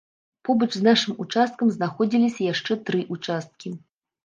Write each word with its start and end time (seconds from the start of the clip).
Побач 0.47 0.67
з 0.77 0.81
нашым 0.87 1.13
участкам 1.25 1.67
знаходзіліся 1.77 2.41
яшчэ 2.53 2.81
тры 2.91 3.05
ўчасткі. 3.19 3.77